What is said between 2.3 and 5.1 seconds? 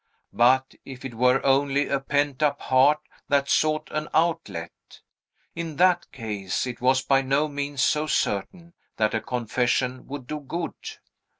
up heart that sought an outlet?